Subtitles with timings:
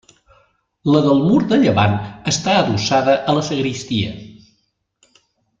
[0.95, 1.93] La del mur de llevant
[2.33, 4.19] està adossada a la sagristia.